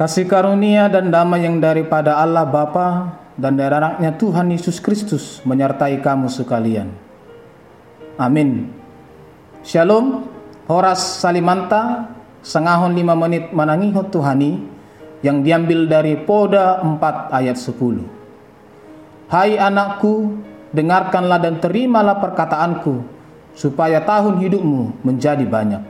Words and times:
Kasih 0.00 0.24
karunia 0.24 0.88
dan 0.88 1.12
damai 1.12 1.44
yang 1.44 1.60
daripada 1.60 2.16
Allah 2.16 2.48
Bapa 2.48 3.20
dan 3.36 3.52
dari 3.52 3.68
anaknya 3.68 4.16
Tuhan 4.16 4.48
Yesus 4.48 4.80
Kristus 4.80 5.44
menyertai 5.44 6.00
kamu 6.00 6.32
sekalian. 6.32 6.88
Amin. 8.16 8.72
Shalom, 9.60 10.24
Horas 10.72 11.20
Salimanta, 11.20 12.16
sengahon 12.40 12.96
lima 12.96 13.12
menit 13.12 13.52
menangiho 13.52 14.00
Tuhani, 14.08 14.64
yang 15.20 15.44
diambil 15.44 15.84
dari 15.84 16.16
Poda 16.16 16.80
4 16.80 17.36
ayat 17.36 17.60
10. 17.60 19.28
Hai 19.28 19.60
anakku, 19.60 20.40
dengarkanlah 20.72 21.44
dan 21.44 21.60
terimalah 21.60 22.16
perkataanku, 22.24 23.04
supaya 23.52 24.00
tahun 24.00 24.40
hidupmu 24.40 25.04
menjadi 25.04 25.44
banyak. 25.44 25.84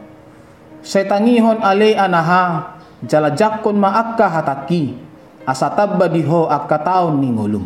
Setangihon 0.83 1.63
ale 1.63 1.95
anaha, 1.95 2.80
jala 3.05 3.33
jakon 3.33 3.81
maakka 3.81 4.27
hataki 4.29 4.97
asatabba 5.49 6.09
diho 6.13 6.47
akka 6.49 6.81
taun 6.81 7.21
ningolum. 7.21 7.65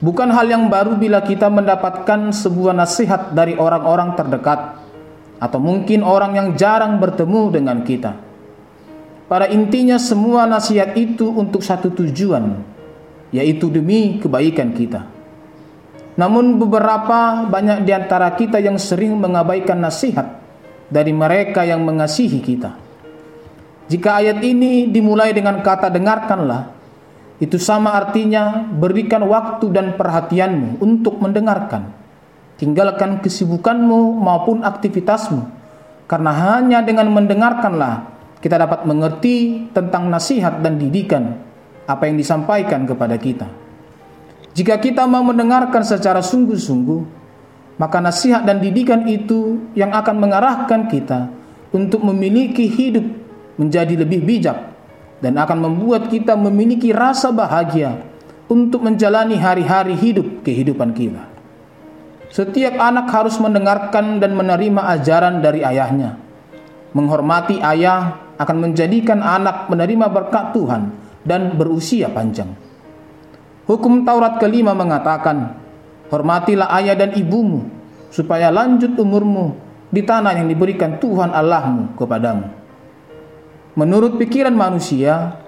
Bukan 0.00 0.32
hal 0.32 0.48
yang 0.48 0.72
baru 0.72 0.96
bila 0.96 1.20
kita 1.20 1.52
mendapatkan 1.52 2.32
sebuah 2.32 2.72
nasihat 2.72 3.36
dari 3.36 3.52
orang-orang 3.60 4.16
terdekat 4.16 4.80
atau 5.36 5.60
mungkin 5.60 6.00
orang 6.00 6.32
yang 6.36 6.48
jarang 6.56 6.96
bertemu 6.96 7.42
dengan 7.52 7.84
kita. 7.84 8.16
Pada 9.28 9.46
intinya 9.46 10.00
semua 10.00 10.48
nasihat 10.48 10.96
itu 10.96 11.28
untuk 11.28 11.60
satu 11.60 11.92
tujuan, 11.92 12.64
yaitu 13.28 13.68
demi 13.68 14.18
kebaikan 14.18 14.72
kita. 14.72 15.04
Namun 16.16 16.56
beberapa 16.56 17.46
banyak 17.46 17.84
di 17.84 17.92
antara 17.92 18.32
kita 18.34 18.56
yang 18.56 18.80
sering 18.80 19.20
mengabaikan 19.20 19.78
nasihat 19.78 20.40
dari 20.88 21.12
mereka 21.12 21.62
yang 21.62 21.84
mengasihi 21.84 22.40
kita. 22.40 22.89
Jika 23.90 24.22
ayat 24.22 24.38
ini 24.46 24.86
dimulai 24.86 25.34
dengan 25.34 25.58
kata 25.66 25.90
dengarkanlah, 25.90 26.70
itu 27.42 27.58
sama 27.58 27.98
artinya 27.98 28.62
berikan 28.70 29.26
waktu 29.26 29.66
dan 29.74 29.98
perhatianmu 29.98 30.78
untuk 30.78 31.18
mendengarkan. 31.18 31.90
Tinggalkan 32.54 33.18
kesibukanmu 33.18 34.14
maupun 34.20 34.62
aktivitasmu. 34.62 35.42
Karena 36.06 36.30
hanya 36.30 36.86
dengan 36.86 37.10
mendengarkanlah 37.10 38.06
kita 38.38 38.62
dapat 38.62 38.86
mengerti 38.86 39.66
tentang 39.74 40.06
nasihat 40.06 40.62
dan 40.62 40.78
didikan 40.78 41.40
apa 41.90 42.06
yang 42.06 42.14
disampaikan 42.14 42.86
kepada 42.86 43.18
kita. 43.18 43.50
Jika 44.54 44.78
kita 44.78 45.02
mau 45.10 45.26
mendengarkan 45.26 45.82
secara 45.82 46.22
sungguh-sungguh, 46.22 47.00
maka 47.80 47.98
nasihat 47.98 48.46
dan 48.46 48.62
didikan 48.62 49.02
itu 49.08 49.66
yang 49.74 49.90
akan 49.90 50.20
mengarahkan 50.20 50.86
kita 50.86 51.32
untuk 51.72 52.04
memiliki 52.04 52.68
hidup 52.68 53.19
menjadi 53.60 53.92
lebih 54.00 54.24
bijak 54.24 54.72
dan 55.20 55.36
akan 55.36 55.68
membuat 55.68 56.08
kita 56.08 56.32
memiliki 56.32 56.96
rasa 56.96 57.28
bahagia 57.28 58.00
untuk 58.48 58.80
menjalani 58.80 59.36
hari-hari 59.36 59.92
hidup 59.92 60.40
kehidupan 60.40 60.96
kita. 60.96 61.28
Setiap 62.32 62.80
anak 62.80 63.12
harus 63.12 63.36
mendengarkan 63.36 64.16
dan 64.16 64.32
menerima 64.32 64.80
ajaran 64.96 65.44
dari 65.44 65.60
ayahnya. 65.60 66.16
Menghormati 66.96 67.60
ayah 67.60 68.32
akan 68.40 68.56
menjadikan 68.70 69.20
anak 69.20 69.68
menerima 69.68 70.08
berkat 70.08 70.56
Tuhan 70.56 70.90
dan 71.22 71.54
berusia 71.54 72.08
panjang. 72.10 72.56
Hukum 73.68 74.02
Taurat 74.02 74.40
kelima 74.42 74.74
mengatakan, 74.74 75.60
Hormatilah 76.10 76.74
ayah 76.82 76.98
dan 76.98 77.14
ibumu, 77.14 77.70
supaya 78.10 78.50
lanjut 78.50 78.98
umurmu 78.98 79.54
di 79.94 80.02
tanah 80.02 80.34
yang 80.34 80.50
diberikan 80.50 80.98
Tuhan 80.98 81.30
Allahmu 81.30 81.94
kepadamu. 81.94 82.59
Menurut 83.78 84.18
pikiran 84.18 84.54
manusia, 84.54 85.38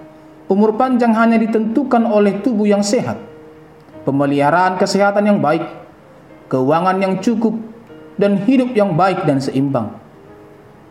umur 0.47 0.79
panjang 0.79 1.11
hanya 1.11 1.35
ditentukan 1.35 2.07
oleh 2.07 2.39
tubuh 2.39 2.63
yang 2.63 2.79
sehat, 2.79 3.19
pemeliharaan 4.07 4.79
kesehatan 4.79 5.27
yang 5.27 5.39
baik, 5.43 5.63
keuangan 6.47 6.97
yang 7.03 7.19
cukup, 7.19 7.55
dan 8.15 8.39
hidup 8.47 8.71
yang 8.77 8.95
baik 8.95 9.27
dan 9.27 9.43
seimbang. 9.43 9.99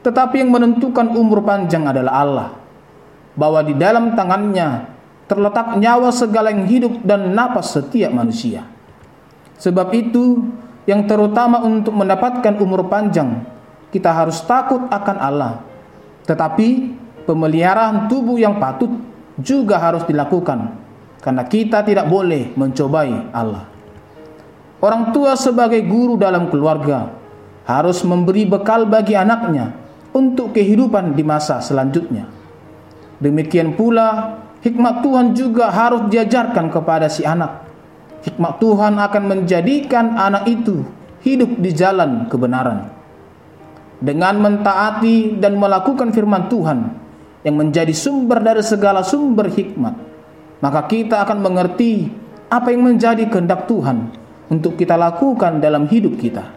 Tetapi 0.02 0.42
yang 0.42 0.50
menentukan 0.50 1.14
umur 1.14 1.40
panjang 1.46 1.88
adalah 1.88 2.12
Allah, 2.20 2.48
bahwa 3.38 3.64
di 3.64 3.72
dalam 3.78 4.12
tangannya 4.12 4.92
terletak 5.30 5.80
nyawa 5.80 6.12
segala 6.12 6.52
yang 6.52 6.68
hidup 6.68 7.00
dan 7.06 7.32
napas 7.32 7.72
setiap 7.72 8.12
manusia. 8.12 8.68
Sebab 9.56 9.88
itu, 9.94 10.52
yang 10.84 11.06
terutama 11.06 11.62
untuk 11.62 11.94
mendapatkan 11.94 12.58
umur 12.58 12.90
panjang, 12.90 13.46
kita 13.94 14.10
harus 14.10 14.42
takut 14.44 14.84
akan 14.90 15.16
Allah. 15.16 15.52
Tetapi 16.26 16.68
pemeliharaan 17.24 18.10
tubuh 18.10 18.38
yang 18.38 18.58
patut 18.58 18.90
juga 19.38 19.80
harus 19.80 20.04
dilakukan 20.04 20.78
karena 21.22 21.42
kita 21.46 21.86
tidak 21.86 22.10
boleh 22.10 22.50
mencobai 22.58 23.30
Allah. 23.30 23.70
Orang 24.82 25.14
tua 25.14 25.38
sebagai 25.38 25.78
guru 25.86 26.18
dalam 26.18 26.50
keluarga 26.50 27.14
harus 27.62 28.02
memberi 28.02 28.42
bekal 28.42 28.82
bagi 28.90 29.14
anaknya 29.14 29.70
untuk 30.10 30.50
kehidupan 30.50 31.14
di 31.14 31.22
masa 31.22 31.62
selanjutnya. 31.62 32.26
Demikian 33.22 33.78
pula 33.78 34.38
hikmat 34.66 35.06
Tuhan 35.06 35.38
juga 35.38 35.70
harus 35.70 36.10
diajarkan 36.10 36.74
kepada 36.74 37.06
si 37.06 37.22
anak. 37.22 37.62
Hikmat 38.26 38.58
Tuhan 38.58 38.98
akan 38.98 39.22
menjadikan 39.30 40.18
anak 40.18 40.50
itu 40.50 40.82
hidup 41.22 41.58
di 41.62 41.70
jalan 41.70 42.26
kebenaran. 42.26 42.90
Dengan 44.02 44.42
mentaati 44.42 45.38
dan 45.38 45.54
melakukan 45.62 46.10
firman 46.10 46.50
Tuhan, 46.50 47.01
yang 47.42 47.58
menjadi 47.58 47.90
sumber 47.90 48.38
dari 48.38 48.62
segala 48.62 49.02
sumber 49.02 49.50
hikmat, 49.50 49.94
maka 50.62 50.86
kita 50.86 51.26
akan 51.26 51.38
mengerti 51.42 52.06
apa 52.48 52.70
yang 52.70 52.86
menjadi 52.86 53.26
kehendak 53.26 53.66
Tuhan 53.66 54.14
untuk 54.50 54.78
kita 54.78 54.94
lakukan 54.94 55.58
dalam 55.58 55.90
hidup 55.90 56.14
kita. 56.18 56.54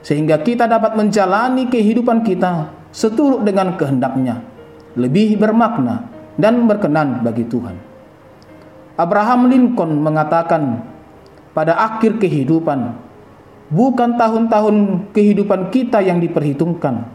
Sehingga 0.00 0.40
kita 0.40 0.64
dapat 0.64 0.96
menjalani 0.96 1.68
kehidupan 1.68 2.24
kita 2.24 2.72
seturut 2.90 3.44
dengan 3.44 3.76
kehendaknya, 3.76 4.40
lebih 4.96 5.36
bermakna 5.36 6.08
dan 6.40 6.64
berkenan 6.64 7.20
bagi 7.20 7.44
Tuhan. 7.44 7.76
Abraham 8.96 9.48
Lincoln 9.48 10.00
mengatakan, 10.00 10.84
pada 11.56 11.76
akhir 11.76 12.20
kehidupan, 12.20 12.96
bukan 13.72 14.16
tahun-tahun 14.16 15.08
kehidupan 15.16 15.72
kita 15.72 16.04
yang 16.04 16.20
diperhitungkan, 16.20 17.08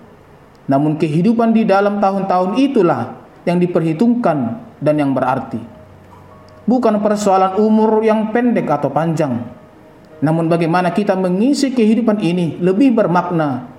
namun 0.66 0.98
kehidupan 0.98 1.54
di 1.54 1.64
dalam 1.66 2.02
tahun-tahun 2.02 2.58
itulah 2.58 3.22
yang 3.46 3.62
diperhitungkan 3.62 4.38
dan 4.82 4.96
yang 4.98 5.14
berarti. 5.14 5.62
Bukan 6.66 6.98
persoalan 6.98 7.62
umur 7.62 8.02
yang 8.02 8.34
pendek 8.34 8.66
atau 8.66 8.90
panjang, 8.90 9.38
namun 10.26 10.50
bagaimana 10.50 10.90
kita 10.90 11.14
mengisi 11.14 11.70
kehidupan 11.70 12.18
ini 12.26 12.58
lebih 12.58 12.98
bermakna 12.98 13.70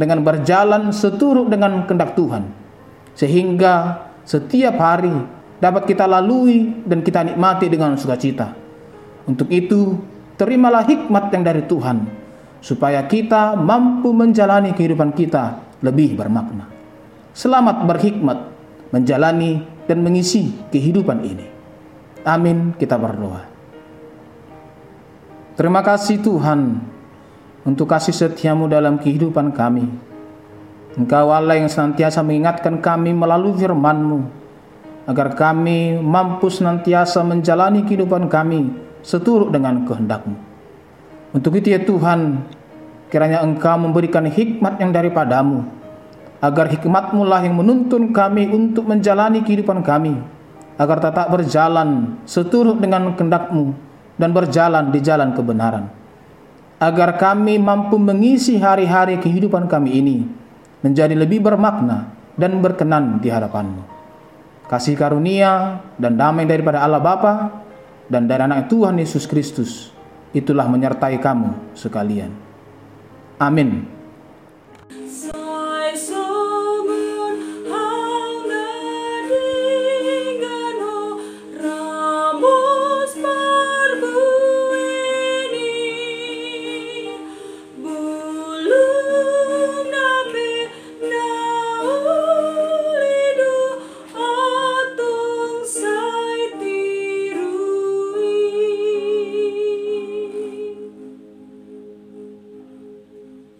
dengan 0.00 0.24
berjalan 0.24 0.88
seturut 0.96 1.52
dengan 1.52 1.84
kehendak 1.84 2.16
Tuhan. 2.16 2.48
Sehingga 3.12 4.00
setiap 4.24 4.80
hari 4.80 5.12
dapat 5.60 5.84
kita 5.84 6.08
lalui 6.08 6.72
dan 6.88 7.04
kita 7.04 7.20
nikmati 7.28 7.68
dengan 7.68 8.00
sukacita. 8.00 8.56
Untuk 9.28 9.52
itu, 9.52 10.00
terimalah 10.40 10.88
hikmat 10.88 11.28
yang 11.36 11.44
dari 11.44 11.68
Tuhan 11.68 12.08
supaya 12.64 13.04
kita 13.04 13.60
mampu 13.60 14.08
menjalani 14.16 14.72
kehidupan 14.72 15.12
kita 15.12 15.69
lebih 15.80 16.16
bermakna. 16.16 16.68
Selamat 17.32 17.84
berhikmat 17.88 18.38
menjalani 18.90 19.64
dan 19.88 20.04
mengisi 20.04 20.52
kehidupan 20.70 21.18
ini. 21.24 21.46
Amin, 22.26 22.76
kita 22.76 23.00
berdoa. 23.00 23.48
Terima 25.56 25.80
kasih 25.80 26.20
Tuhan 26.20 26.80
untuk 27.64 27.88
kasih 27.88 28.12
setiamu 28.12 28.68
dalam 28.68 29.00
kehidupan 29.00 29.52
kami. 29.52 29.88
Engkau 30.96 31.30
Allah 31.30 31.60
yang 31.60 31.70
senantiasa 31.70 32.20
mengingatkan 32.24 32.82
kami 32.82 33.14
melalui 33.14 33.54
firman-Mu 33.54 34.20
agar 35.06 35.38
kami 35.38 35.96
mampu 36.02 36.50
senantiasa 36.50 37.22
menjalani 37.22 37.86
kehidupan 37.86 38.26
kami 38.26 38.74
seturut 39.00 39.54
dengan 39.54 39.86
kehendak-Mu. 39.86 40.36
Untuk 41.30 41.56
itu 41.56 41.72
ya 41.72 41.80
Tuhan, 41.80 42.42
Kiranya 43.10 43.42
engkau 43.42 43.74
memberikan 43.74 44.22
hikmat 44.22 44.78
yang 44.78 44.94
daripadamu, 44.94 45.66
agar 46.38 46.70
hikmatmu 46.70 47.26
lah 47.26 47.42
yang 47.42 47.58
menuntun 47.58 48.14
kami 48.14 48.46
untuk 48.46 48.86
menjalani 48.86 49.42
kehidupan 49.42 49.82
kami, 49.82 50.14
agar 50.78 51.02
tetap 51.02 51.26
berjalan 51.28 52.16
seturut 52.24 52.78
dengan 52.78 53.12
kehendakmu 53.18 53.74
dan 54.14 54.30
berjalan 54.30 54.94
di 54.94 55.02
jalan 55.02 55.34
kebenaran. 55.34 55.90
Agar 56.80 57.20
kami 57.20 57.60
mampu 57.60 58.00
mengisi 58.00 58.56
hari-hari 58.56 59.20
kehidupan 59.20 59.68
kami 59.68 60.00
ini 60.00 60.24
menjadi 60.80 61.12
lebih 61.12 61.44
bermakna 61.44 62.08
dan 62.40 62.56
berkenan 62.64 63.20
di 63.20 63.28
hadapanmu. 63.28 63.84
Kasih 64.64 64.96
karunia 64.96 65.82
dan 66.00 66.16
damai 66.16 66.48
daripada 66.48 66.80
Allah 66.80 67.02
Bapa 67.02 67.52
dan 68.08 68.24
dari 68.24 68.46
anak 68.46 68.72
Tuhan 68.72 68.96
Yesus 68.96 69.28
Kristus, 69.28 69.92
itulah 70.32 70.64
menyertai 70.70 71.20
kamu 71.20 71.76
sekalian. 71.76 72.49
Amin. 73.40 73.99